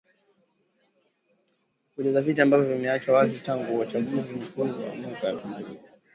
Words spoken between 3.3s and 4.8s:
tangu uachaguzi mkuu wa